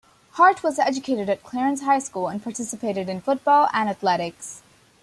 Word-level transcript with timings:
Hart 0.31 0.63
was 0.63 0.79
educated 0.79 1.29
at 1.29 1.43
Clarence 1.43 1.83
High 1.83 1.99
School 1.99 2.27
and 2.27 2.41
participated 2.41 3.07
in 3.07 3.21
football 3.21 3.69
and 3.71 3.87
athletics. 3.87 4.63